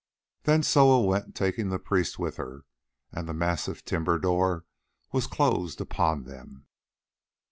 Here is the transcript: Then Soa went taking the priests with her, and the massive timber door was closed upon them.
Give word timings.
Then 0.45 0.63
Soa 0.63 0.99
went 0.99 1.35
taking 1.35 1.69
the 1.69 1.77
priests 1.77 2.17
with 2.17 2.37
her, 2.37 2.65
and 3.11 3.29
the 3.29 3.35
massive 3.35 3.85
timber 3.85 4.17
door 4.17 4.65
was 5.11 5.27
closed 5.27 5.79
upon 5.79 6.23
them. 6.23 6.65